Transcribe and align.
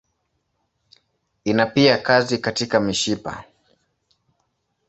Ina 1.43 1.65
pia 1.65 1.97
kazi 1.97 2.37
katika 2.37 2.79
mishipa. 2.79 3.43